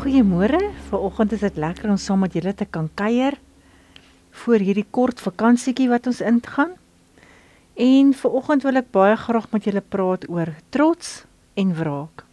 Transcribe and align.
Goeiemôre. 0.00 0.70
Vanoggend 0.88 1.32
is 1.36 1.42
dit 1.44 1.56
lekker 1.60 1.90
om 1.92 1.98
saam 2.00 2.22
met 2.24 2.32
julle 2.32 2.54
te 2.56 2.64
kan 2.64 2.86
kuier 2.96 3.34
voor 4.42 4.64
hierdie 4.64 4.86
kort 4.96 5.20
vakansietjie 5.20 5.90
wat 5.90 6.08
ons 6.08 6.22
ingaan. 6.24 6.72
En 7.76 8.14
vanoggend 8.16 8.64
wil 8.64 8.80
ek 8.80 8.88
baie 8.96 9.18
graag 9.20 9.50
met 9.52 9.68
julle 9.68 9.84
praat 9.84 10.24
oor 10.32 10.54
trots 10.72 11.12
en 11.60 11.76
wraak. 11.76 12.24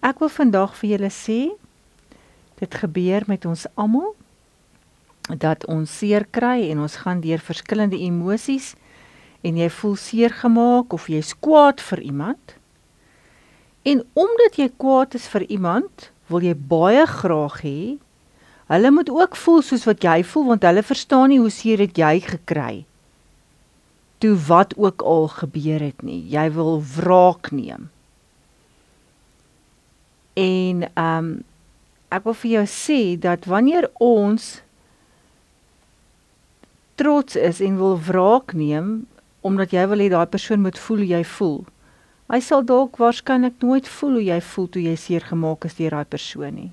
Ek 0.00 0.24
wil 0.24 0.32
vandag 0.38 0.72
vir 0.80 0.94
julle 0.94 1.12
sê 1.12 1.38
dit 2.64 2.80
gebeur 2.80 3.28
met 3.28 3.44
ons 3.44 3.68
almal 3.76 4.14
dat 5.28 5.68
ons 5.68 6.00
seer 6.00 6.24
kry 6.32 6.70
en 6.72 6.80
ons 6.88 7.00
gaan 7.04 7.20
deur 7.20 7.44
verskillende 7.44 8.00
emosies 8.08 8.72
en 9.44 9.60
jy 9.60 9.68
voel 9.82 10.00
seer 10.00 10.40
gemaak 10.40 10.96
of 10.96 11.12
jy's 11.12 11.36
kwaad 11.36 11.84
vir 11.92 12.08
iemand. 12.08 12.60
En 13.84 14.06
omdat 14.16 14.56
jy 14.56 14.72
kwaad 14.80 15.12
is 15.20 15.28
vir 15.28 15.44
iemand, 15.52 16.08
wil 16.28 16.44
jy 16.44 16.54
baie 16.70 17.06
graag 17.08 17.60
hê 17.64 17.80
hulle 18.68 18.90
moet 18.92 19.10
ook 19.10 19.36
voel 19.36 19.62
soos 19.64 19.86
wat 19.88 20.04
jy 20.04 20.20
voel 20.30 20.46
want 20.52 20.66
hulle 20.68 20.84
verstaan 20.84 21.32
nie 21.32 21.40
hoe 21.40 21.52
seer 21.52 21.80
dit 21.80 21.98
jy 21.98 22.20
gekry. 22.20 22.84
Toe 24.20 24.34
wat 24.48 24.74
ook 24.76 25.02
al 25.02 25.28
gebeur 25.32 25.80
het 25.80 26.02
nie, 26.02 26.20
jy 26.28 26.48
wil 26.52 26.82
wraak 26.96 27.52
neem. 27.54 27.88
En 30.36 30.88
ehm 30.88 31.30
um, 31.30 31.30
ek 32.08 32.24
wil 32.24 32.36
vir 32.40 32.50
jou 32.50 32.64
sê 32.72 33.00
dat 33.20 33.44
wanneer 33.44 33.84
ons 34.00 34.44
trots 36.96 37.36
is 37.36 37.60
en 37.60 37.76
wil 37.76 37.98
wraak 38.00 38.54
neem 38.56 39.06
omdat 39.44 39.74
jy 39.76 39.84
wil 39.90 40.00
hê 40.02 40.08
daai 40.12 40.26
persoon 40.26 40.64
moet 40.64 40.78
voel 40.78 41.04
jy 41.04 41.20
voel. 41.36 41.58
Hy 42.28 42.42
sal 42.44 42.60
dalk 42.68 42.98
waarskynlik 43.00 43.62
nooit 43.64 43.86
voel 43.88 44.18
hoe 44.18 44.24
jy 44.26 44.40
voel 44.50 44.66
toe 44.68 44.82
jy 44.84 44.96
seer 45.00 45.24
gemaak 45.24 45.64
is 45.64 45.78
deur 45.78 45.94
daai 45.96 46.08
persoon 46.12 46.54
nie. 46.54 46.72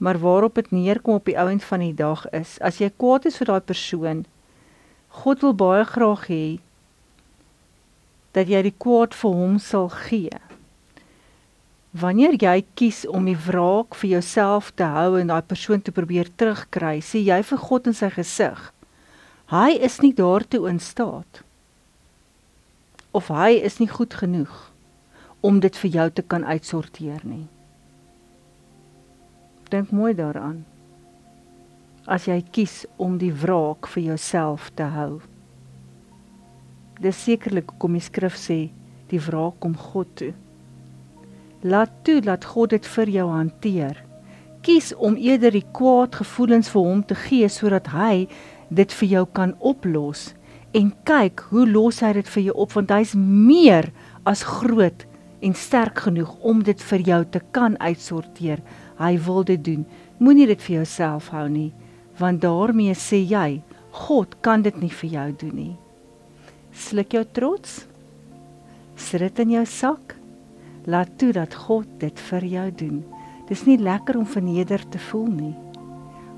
Maar 0.00 0.18
waarop 0.22 0.56
dit 0.56 0.70
neerkom 0.72 1.20
op 1.20 1.28
die 1.28 1.36
ouend 1.36 1.64
van 1.64 1.84
die 1.84 1.92
dag 1.92 2.24
is, 2.32 2.56
as 2.64 2.80
jy 2.80 2.88
kwaad 2.96 3.28
is 3.28 3.36
vir 3.36 3.52
daai 3.52 3.66
persoon, 3.68 4.24
God 5.20 5.44
wil 5.44 5.52
baie 5.52 5.84
graag 5.84 6.24
hê 6.32 6.46
dat 8.32 8.48
jy 8.48 8.64
die 8.64 8.74
kwaad 8.80 9.12
vir 9.12 9.36
hom 9.42 9.60
sal 9.60 9.92
gee. 10.08 10.40
Wanneer 11.92 12.40
jy 12.40 12.56
kies 12.80 13.04
om 13.04 13.28
die 13.28 13.36
wraak 13.36 13.92
vir 14.00 14.14
jouself 14.16 14.72
te 14.72 14.88
hou 14.88 15.18
en 15.20 15.28
daai 15.28 15.44
persoon 15.44 15.84
te 15.84 15.92
probeer 15.92 16.32
terugkry, 16.40 17.02
sê 17.04 17.20
jy 17.20 17.42
vir 17.44 17.60
God 17.68 17.92
in 17.92 18.00
sy 18.00 18.08
gesig: 18.16 18.70
Hy 19.52 19.76
is 19.76 20.00
nie 20.00 20.14
daartoe 20.16 20.64
in 20.72 20.80
staat. 20.80 21.44
Of 23.12 23.28
hy 23.28 23.58
is 23.60 23.76
nie 23.80 23.90
goed 23.92 24.14
genoeg 24.16 24.52
om 25.44 25.58
dit 25.60 25.76
vir 25.76 25.90
jou 25.90 26.10
te 26.10 26.22
kan 26.22 26.44
uitsorteer 26.44 27.20
nie. 27.26 27.48
Dink 29.72 29.90
mooi 29.92 30.12
daaraan. 30.16 30.62
As 32.06 32.28
jy 32.28 32.38
kies 32.54 32.82
om 32.96 33.18
die 33.20 33.32
wraak 33.32 33.88
vir 33.92 34.12
jouself 34.12 34.70
te 34.78 34.86
hou. 34.94 35.20
Dis 37.02 37.20
sekerlik 37.26 37.74
kom 37.82 37.98
die 37.98 38.04
skrif 38.04 38.38
sê 38.38 38.60
die 39.12 39.20
wraak 39.20 39.58
kom 39.60 39.74
God 39.76 40.08
toe. 40.16 40.32
Laat 41.62 41.92
toe 42.06 42.20
dat 42.24 42.46
God 42.54 42.72
dit 42.72 42.86
vir 42.96 43.12
jou 43.12 43.28
hanteer. 43.30 43.98
Kies 44.64 44.92
om 44.96 45.18
eerder 45.18 45.52
die 45.52 45.66
kwaad 45.76 46.16
gevoelens 46.22 46.70
vir 46.72 46.86
hom 46.86 47.02
te 47.04 47.18
gee 47.18 47.48
sodat 47.50 47.92
hy 47.92 48.28
dit 48.70 48.94
vir 49.00 49.08
jou 49.16 49.24
kan 49.36 49.52
oplos 49.60 50.30
en 50.76 50.92
kyk 51.08 51.44
hoe 51.50 51.66
los 51.68 52.00
hy 52.04 52.12
dit 52.18 52.28
vir 52.34 52.42
jou 52.48 52.54
op 52.64 52.76
want 52.76 52.94
hy's 52.94 53.14
meer 53.18 53.90
as 54.28 54.44
groot 54.46 55.04
en 55.42 55.54
sterk 55.58 56.04
genoeg 56.06 56.32
om 56.46 56.62
dit 56.62 56.82
vir 56.90 57.04
jou 57.08 57.20
te 57.34 57.40
kan 57.50 57.76
uitsorteer. 57.82 58.62
Hy 58.98 59.16
wil 59.26 59.42
dit 59.44 59.62
doen. 59.64 59.84
Moenie 60.22 60.46
dit 60.46 60.62
vir 60.62 60.82
jouself 60.82 61.32
hou 61.34 61.48
nie 61.48 61.72
want 62.20 62.42
daarmee 62.42 62.94
sê 62.94 63.22
jy 63.24 63.62
God 64.06 64.36
kan 64.44 64.62
dit 64.62 64.76
nie 64.80 64.92
vir 64.92 65.10
jou 65.10 65.28
doen 65.44 65.54
nie. 65.56 65.76
Sluk 66.72 67.16
jou 67.16 67.24
trots. 67.34 67.82
Sit 68.96 69.24
dit 69.24 69.40
in 69.44 69.56
jou 69.56 69.64
sak 69.66 70.16
Laat 70.84 71.18
toe 71.18 71.30
dat 71.32 71.54
God 71.54 71.86
dit 72.02 72.20
vir 72.28 72.44
jou 72.44 72.70
doen. 72.74 73.02
Dis 73.46 73.62
nie 73.68 73.78
lekker 73.78 74.16
om 74.18 74.26
verneder 74.26 74.82
te 74.90 74.98
voel 74.98 75.28
nie. 75.30 75.54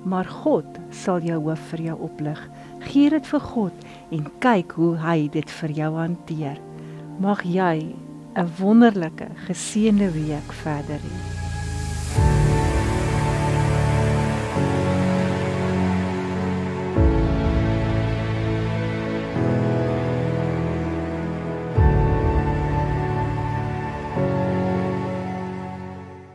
Maar 0.04 0.28
God 0.28 0.66
sal 0.92 1.24
jou 1.24 1.40
hoof 1.46 1.60
vir 1.72 1.80
jou 1.88 1.96
oplig. 2.08 2.40
Gee 2.84 3.10
dit 3.10 3.26
vir 3.26 3.40
God 3.40 3.86
en 4.12 4.26
kyk 4.44 4.76
hoe 4.76 4.92
hy 5.00 5.18
dit 5.32 5.56
vir 5.60 5.70
jou 5.80 5.92
hanteer. 5.96 6.60
Mag 7.20 7.44
jy 7.44 7.94
'n 8.36 8.50
wonderlike 8.58 9.28
geseënde 9.46 10.10
week 10.12 10.52
verder 10.64 11.00
hê. 11.00 11.53